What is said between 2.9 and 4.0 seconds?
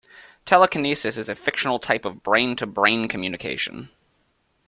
communication.